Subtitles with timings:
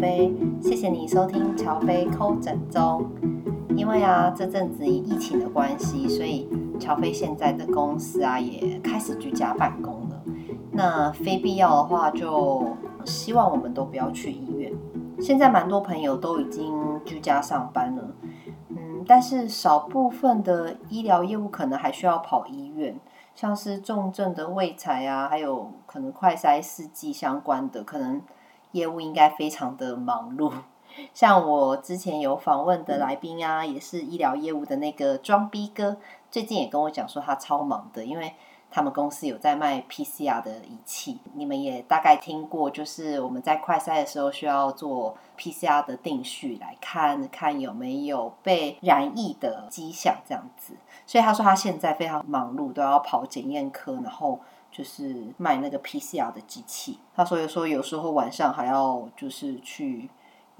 [0.00, 3.06] 飞，谢谢你收听乔飞抠诊中。
[3.76, 6.48] 因为啊，这阵子疫情的关系，所以
[6.78, 10.22] 乔飞现在的公司啊也开始居家办公了。
[10.72, 12.66] 那非必要的话，就
[13.04, 14.72] 希望我们都不要去医院。
[15.20, 18.02] 现在蛮多朋友都已经居家上班了，
[18.70, 22.98] 嗯，但是少部分的医疗业务可能还需要跑医院。
[23.34, 28.20] 像是重症的胃采啊，还有可能快筛试剂相关的，可能
[28.72, 30.52] 业务应该非常的忙碌。
[31.14, 35.96] 像我之前有访问的来宾啊，也是医疗业务的那个装逼哥，
[36.30, 38.34] 最近也跟我讲说他超忙的，因为。
[38.72, 50.74] 他们公司有在卖 PCR 的仪器，你们也大概听过，就是我们在快筛的时候需要做 PCR 的定序，来看看有没有被染疫的迹象，这样子。
[51.04, 54.38] 所以他说他现在非常忙碌，都要跑检验科，然后
[54.70, 56.98] 就是卖那个 PCR 的机器。
[57.14, 60.10] 他所以说有时候晚上还要就是去。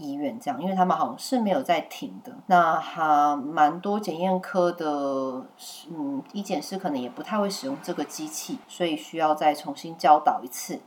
[0.03, 2.33] 医院这样，因为他们好像是没有在停的。
[2.47, 5.44] 那还蛮多检验科的，
[5.91, 10.81] 嗯，医检师可能也不太会使用这个机器，所以需要再重新教导一次。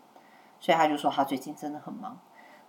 [0.60, 2.18] 所以他就说他最近真的很忙。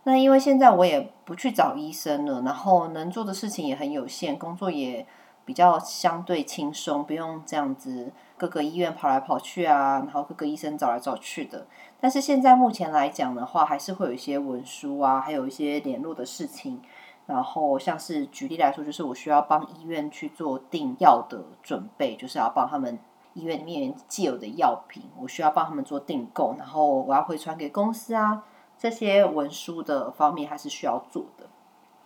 [0.02, 5.06] 那因为现在我也不去找医生了，然后能做的事情也很有限，工作也
[5.44, 11.66] 比较相对轻松，不用这样子各个医院跑来跑去啊，然后各个医生找来找去的。
[12.00, 16.80] 但是现在目前来讲的话，还是会有一些文书啊，还有一些联络的事情。
[17.26, 22.98] 然后像是举例来说，就是我需要帮医院去做订药的准备，就是要帮他们
[23.32, 28.44] 医院里面既有的药品，我需要帮他们做订购，然后我要回传给公司啊，
[28.76, 31.24] 这些文书的方面还是需要做。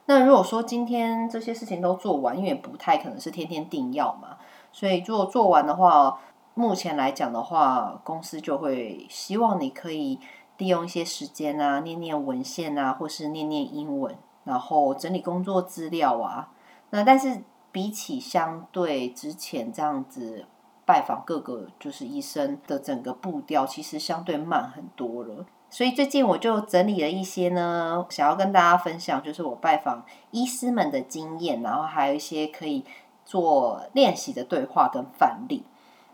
[0.08, 4.38] 那如果说今天这些事情都做完，因为不太可能是天天订药嘛，
[4.72, 6.18] 所以如果做完的话。
[6.54, 10.18] 目前来讲的话，公司就会希望你可以
[10.56, 16.50] 利用一些时间啊，念念文献啊，或是念念英文，然后整理工作资料啊。
[16.90, 20.46] 那但是比起相对之前这样子
[20.84, 25.46] 拜访各个就是医生的整个步调，其实相对慢很多了。
[25.70, 32.84] 所以最近我就整理了一些呢，想要跟大家分享，就是我拜访医师们的经验，然后还有一些可以
[33.24, 35.62] 做练习的对话跟范例。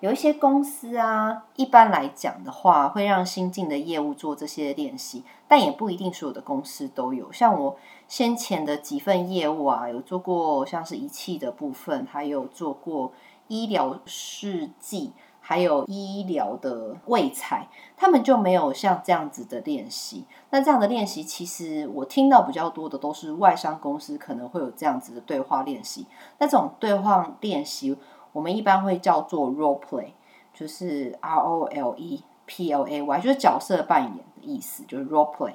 [0.01, 7.33] 有一些公司啊，一般来讲的话，会让新进的业务做这些练习，但也不一定所有的公司都有。
[7.33, 7.77] 像我
[8.07, 13.13] 先前的几份业务啊，有做过像是仪器的部分，还有做过
[13.49, 15.13] 医疗试剂，
[15.47, 17.69] 还有医疗的卫材，
[17.99, 20.25] 他们就没有像这样子的练习。
[20.49, 26.07] 那这样的练习，其实我听到比较多的都是外商公司可能会有这样子的对话练习。
[26.39, 27.95] 那这种对话练习。
[28.33, 30.09] 我们一般会叫做 role play，
[30.53, 35.53] 就是 R O L E P L A Y，就是角色扮演的意思，就是 role play。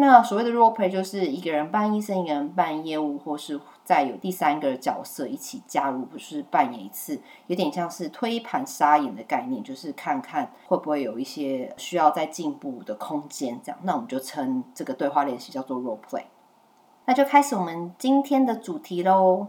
[0.00, 13.60] 那所谓的 role play 就是一个人扮医生，一个人扮业务，或是再有第三个角色一起加入，不是扮演一次，有点像是推盘沙眼的概念，就是看看会不会有一些需要再进步的空间。
[13.62, 16.24] 这样，那我们就称这个对话练习叫做 role play。
[17.04, 19.48] 那就开始我们今天的主题喽。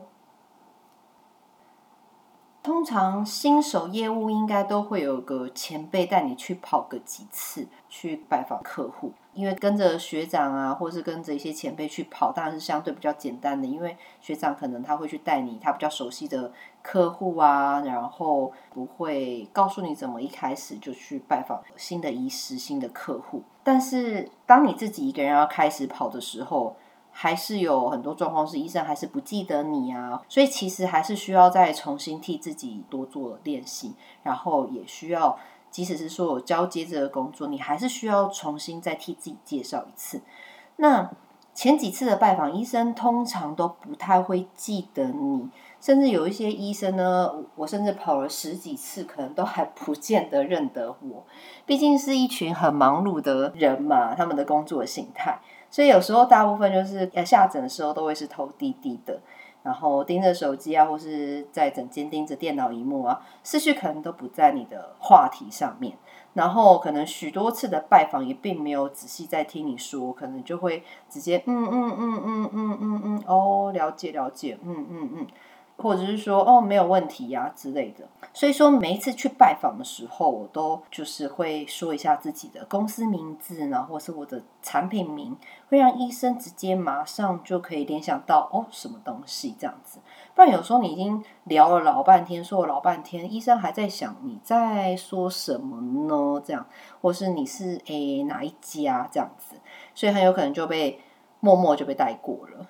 [2.63, 9.13] 通常新手业务应该都会有个前辈带你去跑个几次，去拜访客户。
[9.33, 13.67] 因为跟着学长啊，或是跟着一些前辈去跑，当然是相对比较简单的。
[13.67, 23.43] 因为学长可能他会去带你他比较熟悉的客户啊，然后不会告诉你怎么一开始就去拜访新的医师、新的客户。
[23.63, 26.75] 但是当你自己一个人要开始跑的时候，
[27.13, 33.93] 还是有很多状况是医生还是不记得你啊，所以其实还是需要再重新替自己多做练习，
[34.23, 35.37] 然后也需要，
[35.71, 40.21] 即使是说有交接这个工作，你还是需要重新再替自己介绍一次。
[40.75, 41.09] 那
[41.53, 45.49] 前几次的拜访，医生通常都不太会记得你，
[45.81, 51.25] 甚至有一些医生呢，我甚至跑了十几次，可能都还不见得认得我。
[51.65, 55.41] 毕竟是一群很忙碌的人嘛，他们的工作形态。
[55.69, 59.19] 所以有时候大部分就是下诊的时候都会是头低低的，
[59.63, 65.97] 然后盯着手机啊，或是在枕间盯着电脑荧幕啊，思绪可能都不在你的话题上面，
[66.33, 75.27] 然后可能许多次的拜访也并没有仔细在听你说，可能就会直接嗯嗯嗯嗯嗯嗯嗯哦了解了解嗯嗯嗯，
[75.81, 78.07] 或者是说哦没有问题呀、之类的。
[78.33, 85.35] 所以说每一次去拜访的时候，我都就是会说一下自己的公司名字，然后或是我的产品名，
[85.67, 89.99] 会让医生直接马上就可以联想到哦什么东西这样子。
[90.33, 96.41] 不然有时候你已经聊了老半天，说了老半天，医生还在想你在说什么呢？
[96.45, 96.65] 这样，
[97.01, 99.55] 或是你是诶哪一家这样子，
[99.93, 101.01] 所以很有可能就被
[101.41, 102.65] 默默就被带过了。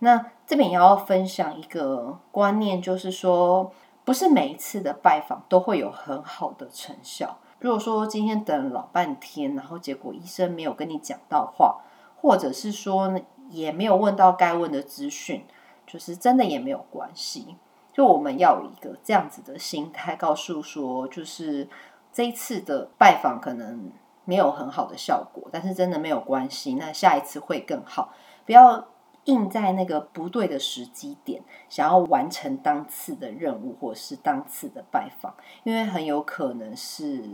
[0.00, 3.72] 那这边也要分享一个观念，就是说。
[4.02, 7.38] 不是每一次的拜访都会有很好的成效。
[7.60, 11.76] 如果说今天等了老半天，然后结果医生没有跟你讲到话，
[12.20, 13.20] 或者是说
[13.50, 15.44] 也没有问到该问的资讯，
[15.86, 17.54] 就是真的也没有关系。
[17.92, 21.68] 就我们要有一个这样子的心态，告诉说，就是
[22.10, 23.92] 这一次的拜访可能
[24.24, 28.12] 没有很好的效果，但是真的没有关系，那下一次会更好。
[28.44, 28.86] 不要。
[29.24, 35.34] 硬在那个不对的时机点，想要完成当次的任务或者是当次的拜访，
[35.64, 37.30] 因为很有可能是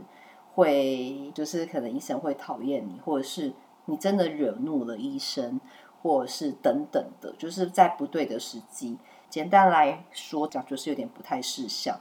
[0.55, 3.53] 会，就是可能医生会讨厌你，或者是
[3.85, 5.61] 你真的惹怒了医生，
[6.03, 8.99] 或者是等等的，就是在不对的时机。
[9.29, 11.99] 简单来说讲，就是有点不太识相。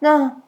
[0.00, 0.40] 那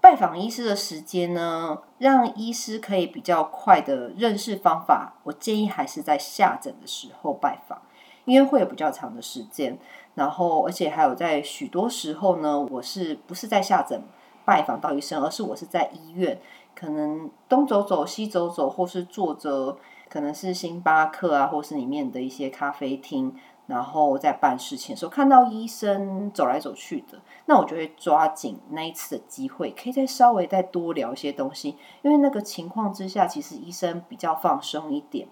[0.00, 7.80] 拜访医师的时间呢，让医师可以比较快的认识方法，我建议还是在下诊的时候拜访。
[8.28, 9.78] 因为会有比较长的时间，
[10.14, 14.02] 然后而且还有在许多时候呢，我是不是在下诊
[14.44, 16.38] 拜访到医生，而是我是在医院，
[16.74, 19.78] 可能东走走西走走，或是坐着，
[20.10, 23.34] 可能是星巴克啊，或是里面的一些咖啡厅，
[23.66, 35.26] 然后在办事情的时候看到医生走来走去的，那我就会抓紧那一次的机会，可以再稍微再多聊一些东西，因为那个情况之下，其实医生比较放松一点。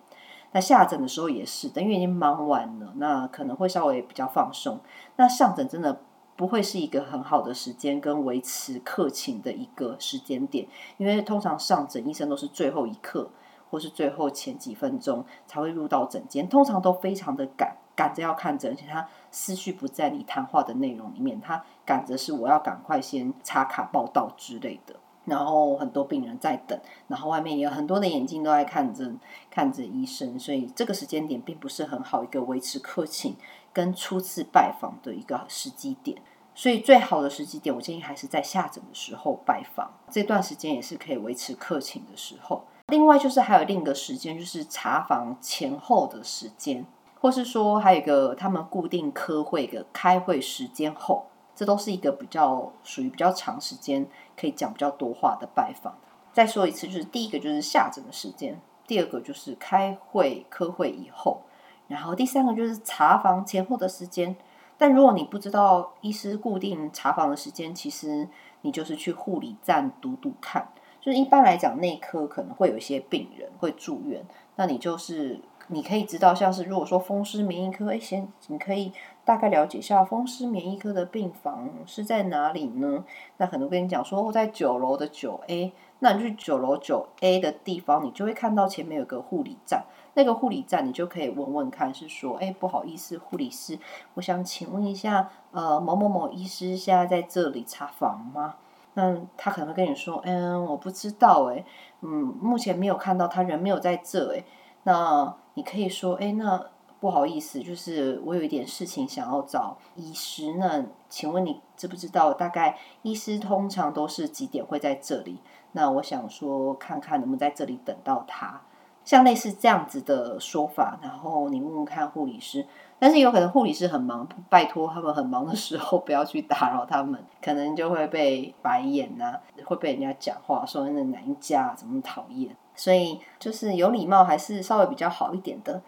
[0.52, 4.81] 那下诊的时候也是，等于已经忙完了，那可能会稍微比较放松。
[5.16, 6.00] 那上诊真的
[6.34, 10.66] 不会是一个很好的时间跟维持客情的一个时间点，
[10.96, 13.28] 因为通常上诊医生都是最后一刻
[13.70, 24.94] 或是最后前几分钟才会入到诊间，通常都非常的赶，赶着要看诊，而且他思绪不在你谈话的内容里面，他赶着是我要赶快先插卡报到之类的。
[25.26, 26.78] 然后很多病人在等，
[27.08, 29.12] 然后外面也有很多的眼睛都在看着
[29.50, 33.37] 看着医生，所以这个时间点并不是很好一个维持客情
[33.73, 36.17] 跟初次拜访的一个时机点。
[36.55, 42.64] 所以最好的时机点，我建议还是在下诊的时候拜访，这段时间也是可以维持客情的时候。
[42.87, 46.87] 另外就是还有另一个时间，就是查房前后的时间，
[47.20, 51.26] 或是说还有一个他们固定科会的开会时间后。
[51.56, 54.06] 这都是一个比较属于比较长时间
[54.37, 55.93] 可以讲比较多话的拜访。
[56.32, 61.41] 再说一次，就是第一个就是下诊的时间，第二个就是开会科会以后，
[61.88, 64.37] 然后第三个就是查房前后的时间。
[64.76, 68.29] 但如果你不知道医师固定查房的时间，其实
[68.61, 70.69] 你就是去护理站读读看。
[71.00, 74.23] 就是一般来讲，内科可能会有一些病人会住院，
[74.56, 75.41] 那你就是。
[75.69, 78.93] 你可以知道，像是如果说风湿免疫科，哎，先你可以
[79.26, 83.05] 大概了解一下风湿免疫科的病房是在哪里呢？
[83.38, 89.84] 那可能跟你讲说，我在九楼的九 A，那你去九楼九 A 的地方，你就会看到前面有个护理站，
[90.14, 93.76] 那个护理站你就可以问问看，是说，哎，不好意思，护理师，
[94.14, 98.55] 我想请问一下，呃，某某某医师现在在这里查房吗？
[98.94, 101.64] 那他可能会跟你说，嗯，我不知道，哎，
[102.02, 104.44] 嗯，目前没有看到他人没有在这，哎，
[104.84, 105.34] 那。
[105.58, 106.67] 你可以说，哎，那
[106.98, 110.55] 不好意思，就是我有一点事情想要找医师。
[110.55, 115.38] 那请问你知不知道大概医师通常都是几点会在这里？
[115.72, 118.62] 那我想说，看看能不能在这里等到他。
[119.05, 122.67] 像类似这样子的说法，然后你问问看护理师。
[122.98, 132.56] 但是有可能护理师很忙，拜托他们很忙的时候不要去打扰他们，可能就会被白眼呐，会被人家讲话说那男家怎么讨厌。
[132.74, 135.81] 所以就是有礼貌还是稍微比较好一点的。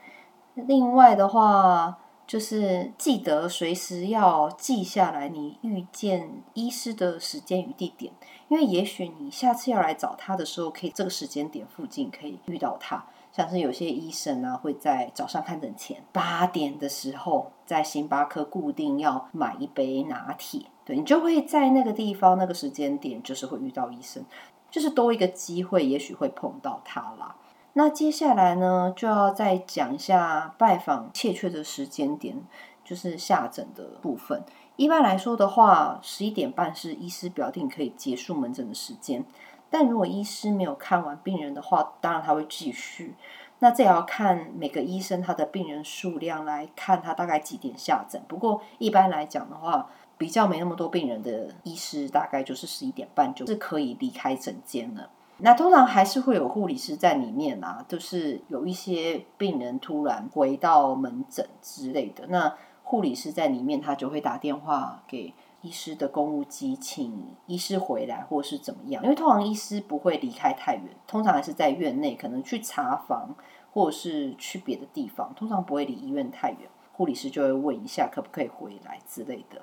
[0.67, 8.13] 另外的话，就是记得随时要记下来你遇见医师的时间与地点，
[8.49, 13.05] 因为也许你下次要来找他的时候，可以这个时间点附近可以遇到他。
[13.31, 24.25] 像是有些医生啊，会在早上看诊前八点的时候，在星巴克固定要买一杯拿铁，对，你就会在那个地方那个时间点，就是会遇到医生。
[24.71, 27.37] 就是多一个机会，也许会碰到他啦。
[27.75, 32.43] 那接下来呢，就要再讲一下拜访切确的时间点，
[32.85, 34.43] 就是下诊的部分。
[34.77, 39.25] 一般来说的话，十一点半是医师表定可以结束门诊的时间。
[39.71, 43.15] 但如果医师没有看完病人的话，当然他会继续。
[43.61, 48.23] 那这也要看每个医生他的病人数量来看他大概几点下诊。
[48.29, 55.11] 不过一般来讲的话，比较没那么多病人的医师，大概就是十一点半就是可以离开诊间了。
[55.41, 62.53] 那通常还是会有护理师在里面啊，就是有一些病人突然回到门诊之类的，那
[62.83, 69.03] 护理师在里面，他就会打电话给医师的公务机，请医师回来或是怎么样。
[69.05, 73.35] 因为通常医师不会离开太远，通常还是在院内，可能去查房
[73.73, 76.69] 或者是去别的地方，通常不会离医院太远。
[76.93, 79.63] 护理师就会问一下可不可以回来之类的。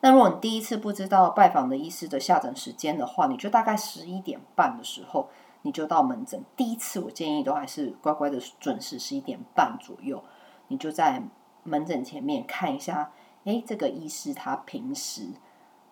[0.00, 5.28] 那如果你第一次不知道拜访的医师的下诊时间的话，你就大概十一点半的时候
[5.62, 6.44] 你就到门诊。
[6.56, 10.22] 第一次我建议都还是乖乖的准时十一点半左右，
[10.68, 11.22] 你就在
[11.64, 13.10] 门诊前面看一下，
[13.44, 15.26] 诶，这个医师他平时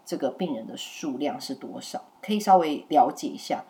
[0.05, 3.65] 这个病人的数量是多少，可以稍微了解一下。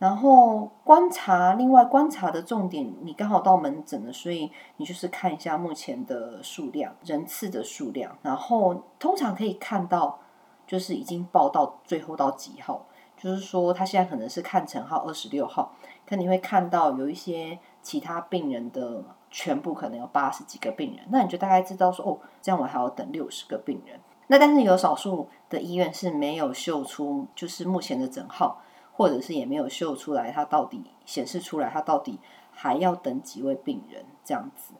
[0.00, 8.16] 然后观察，另外观察的重点，你刚好到门诊了，所以你就是看一下目前的数量，人次的数量。
[8.22, 10.18] 然后通常可以看到，
[10.66, 15.74] 就是已经报到最后到几号，就是说他现在可能是看成号二十六号，
[16.08, 24.00] 可你会看到有一些其他病人的全部可能有八十几个病人，那你就大概知道说，哦，这样我还要等六十个病人。
[24.28, 28.62] 那但是有少数的医院是没有秀出，就是目前的诊号。
[28.92, 32.18] 或者是也没有秀出来，他到底显示出来，他到底
[32.52, 34.74] 还要等几位病人这样子。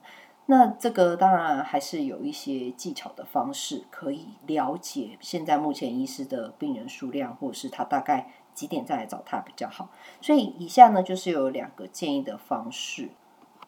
[0.47, 9.89] 那这个当然还是有一些技巧的方式可以了解现在目前医师的病人数量，或者是他大概几点再来找他比较好。
[10.19, 13.09] 所以以下呢就是有两个建议的方式。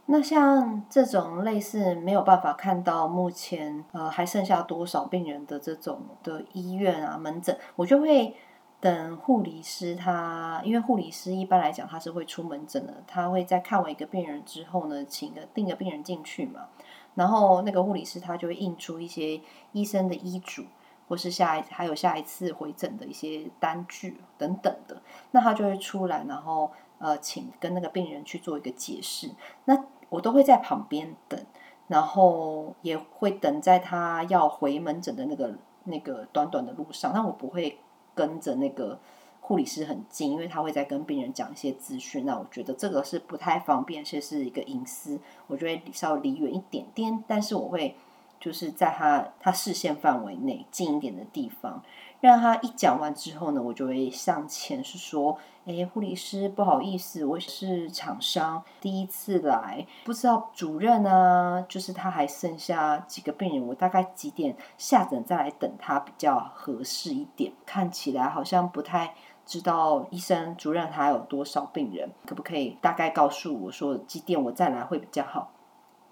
[0.08, 8.36] 那像这种类似没有办法看到目前呃还剩下多少病人的这种的医院啊门诊，我就会。
[8.84, 16.68] 等护理师他，因为护理师一般来讲他是会出门诊的，他会在看完一个病人之后呢，请个订个病人进去嘛，
[17.16, 19.40] 然后那个护理师他就会印出一些
[19.72, 20.66] 医生的医嘱，
[21.08, 29.32] 或是下一还有下一次回诊的一些单据等等的，那他就会出来，然后呃请跟那个病人去做一个解释，
[29.64, 31.40] 那我都会在旁边等，
[31.88, 37.80] 然后也会等在他要回门诊的那个那个短短的路上，那我不会。
[38.16, 39.00] 跟着那个
[39.42, 42.26] 护理师很近，因为他会在跟病人讲一些资讯。
[42.26, 47.24] 那我觉得这个是不太方便，这是一个隐私，我就会稍微离远一点点。
[47.28, 47.96] 但是我会
[48.40, 51.84] 就是在他他视线范围内近一点的地方。
[52.24, 55.38] 让他一讲完之后呢，我就会上前是说
[55.68, 67.52] ：“哎，护理师，不好意思，我是厂商，第一次来，不知道主任啊，就是他还剩下几个病人，我大概几点下诊再来等他比较合适一点。
[67.66, 69.14] 看起来好像不太
[69.46, 75.52] 知道医生主任还有多少病人，可不可以大概告诉我说几点我再来会比较好？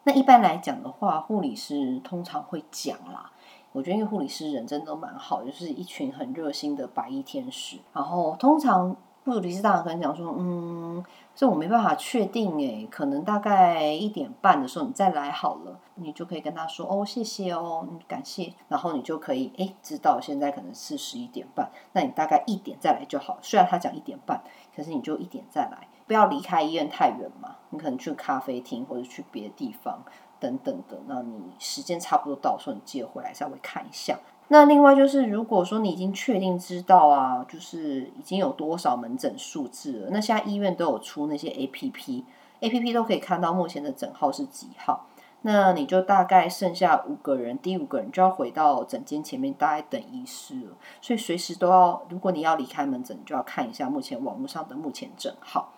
[0.03, 3.32] 那一般来讲的话，护理师通常会讲啦。”
[3.74, 7.78] 我觉得因为护理师人真的都蛮好，就是一群很热心的白衣天使。
[7.94, 18.51] 然后通常护理师大人可能讲说，嗯，这我没办法确定诶，可能大概一点半的时候你再来好了，你就可以跟他说哦，谢谢哦，感谢。
[18.68, 23.38] 然后你就可以诶，知道现在可能是十一点半，那你大概一点再来就好。
[23.42, 24.42] 虽然他讲一点半，
[24.75, 27.56] 可是你就一点再来，不要离开医院太远嘛。
[27.70, 30.04] 你可能去咖啡厅或者去别的地方。
[30.41, 34.19] 等等的，那你时间差不多到时候，你记得回来稍微看一下。
[34.48, 45.05] 那另外就是，如果说你已经确定知道啊，就是已经有多少门诊数字了，那现在医院都有出那些 APP，APP 都可以看到目前的诊号是几号。
[45.43, 50.75] 那你就大概剩下五个人，第五个人就要回到诊间前面，大概等医师了。
[51.01, 55.71] 所以随时都要，如果你要离开门诊，就要看一下目前网络上的目前诊号。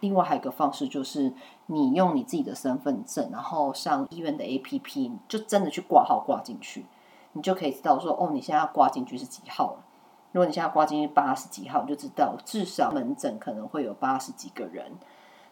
[0.00, 1.32] 另外还有一个方式，就是
[1.66, 6.86] 你用你自己的身份证，然后上医院的 APP，就真的去挂号挂进去，
[7.32, 9.84] 你就可以知道说，哦，你现在要挂进去是几号了。
[10.32, 14.92] 如果你现在挂进去八十几号，你就知道至少门诊可能会有八十几个人。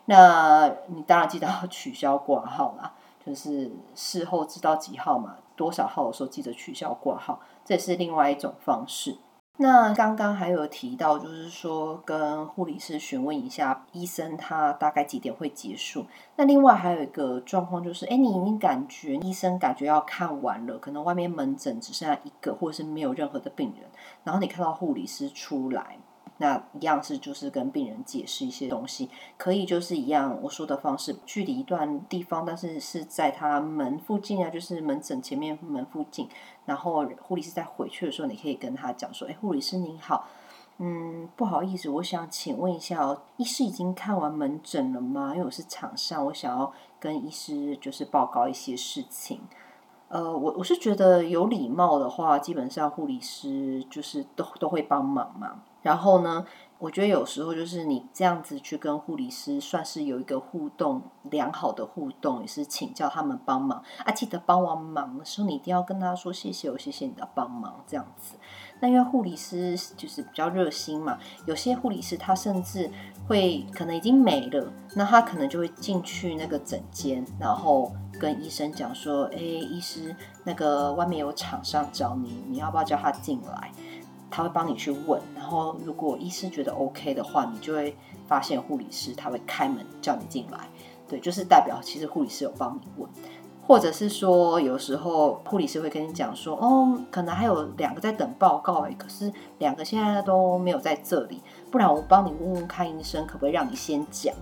[0.04, 2.92] 那你当然记得要取消挂号啦，
[3.24, 9.16] 就是事后知道几号嘛，多少号的时候记得取消挂号，这也是另外一种方式。
[9.58, 16.04] 那刚刚还有提到，就是说跟护理师询问一下医生他大概几点会结束。
[16.36, 23.88] 那另外还有一个状况就是，哎，你已经感觉医生感觉要看完了，可能外面门诊只剩下一个，或者是没有任何的病人，
[24.24, 25.96] 然后你看到护理师出来。
[26.38, 36.28] 那一样是就是跟病人解释一些东西，可以就是一样我说的方式，距离一段地方，但是是在他门附近啊，就是门诊前面门附近。
[36.66, 40.26] 然后护理师在回去的时候，你可以跟他讲说：“哎，护理师您好，
[40.78, 45.32] 嗯，不好意思，我想请问一下哦，医师已经看完门诊了吗？
[45.32, 49.40] 因为我是厂商，我想要跟医师就是报告一些事情。”
[50.08, 55.62] 呃，我我是觉得有礼貌的话，基本上护理师就是都都会帮忙嘛。
[55.86, 56.44] 然后呢，
[56.80, 61.00] 我觉得有时候就是你这样子去跟护理师，算是有一个互动
[61.30, 64.10] 良好的互动，也是请教他们帮忙啊。
[64.10, 68.34] 记得帮完忙的时候，你一定要跟他说谢谢，我谢谢你的帮忙，这样子。
[68.80, 71.16] 那因为护理师就是比较热心嘛，
[71.46, 72.90] 有些护理师他甚至
[73.28, 83.70] 会可能已经没了，那他可能就会进去那个诊间，然后跟医生讲说：“哎，医师，那个外面有厂商找你，你要不要叫他进来？”
[84.30, 90.68] 他会帮你去问，然后如果医师觉得 OK 的话，你就会发现护理师他会开门叫你进来，
[91.08, 93.08] 对，就是代表其实护理师有帮你问。
[93.68, 104.32] 或者是说，有时候护理师会跟你讲说，哦，可能还有两个在等报告诶，可是两个现在都没有在这里，不然我帮你问问看医生，可不可以让你先讲？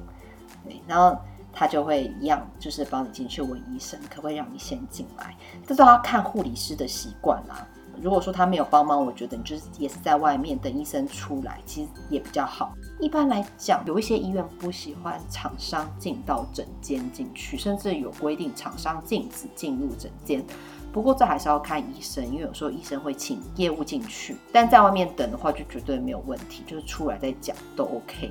[0.63, 1.17] 对，然后
[1.55, 5.35] 他就会一样，就是帮你进去问医生，可不可以让你先进来？
[5.67, 7.67] 这都要看护理师的习惯啦。
[8.01, 12.75] 如果说他没有帮忙，我觉得你就是也是在外面等医生出来，其实也比较好。
[13.01, 20.45] 一般来讲，有一些医院不喜欢厂商进到诊间进去，甚至有规定厂商禁止进入诊间。
[20.93, 28.31] 不过这还是要看医生，因为有时候医生会请业务进去，但在外面等的话就绝对没有问题，就是出来再讲都 OK。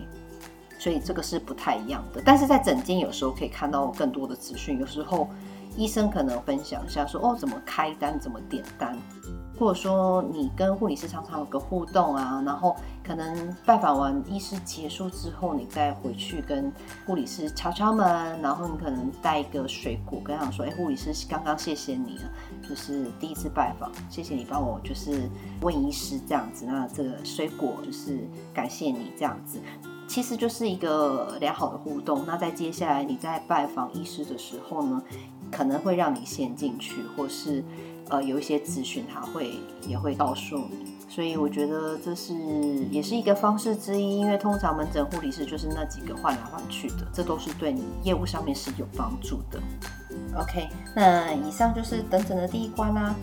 [0.80, 2.22] 所以这个是不太一样的。
[2.26, 5.30] 但是在诊间有时候可以看到更多的资讯，有时候
[5.76, 8.98] 医生可能分享一下说哦，怎么开单，怎么点单。
[9.58, 16.72] 或者说你跟护理师常常有个互动啊，然后可能拜访完医师结束之后，你再回去跟
[17.06, 22.24] 护理师敲敲门，然后你可能带一个水果跟他说：“哎，护理师刚刚谢谢你了，
[22.68, 25.30] 就是第一次拜访，谢谢你帮我就是
[25.62, 29.60] 问医师这样子，那这个水果就是感谢你这样子，
[30.08, 32.24] 其实就是一个良好的互动。
[32.26, 35.02] 那在接下来你在拜访医师的时候呢，
[35.52, 37.64] 可能会让你先进去，或是。
[38.14, 39.56] 呃，有一些资讯他会
[39.88, 42.32] 也会告诉你，所以我觉得这是
[42.92, 44.20] 也是一个方式之一。
[44.20, 49.60] 因为通常门诊护理师就是那几个换来换去的，这都是对你业务上面是有帮助的。
[50.40, 53.16] OK，那以上就是等诊的第一关啦。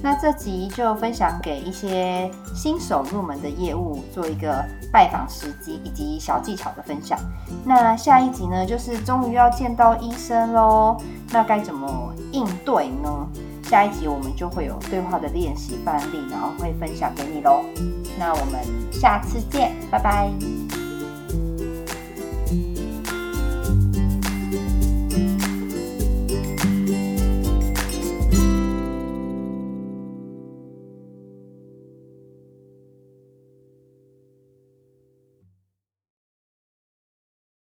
[0.00, 7.18] 那这集就分享给一些新手入门的业务做一个拜访时机以及小技巧的分享。
[7.64, 10.96] 那下一集呢，就是终于要见到医生喽，
[11.32, 13.26] 那该怎么应对呢？
[13.70, 17.64] 下一集我们就会有对话的练习范例，然后会分享给你喽。
[18.18, 20.28] 那我们下次见，拜拜。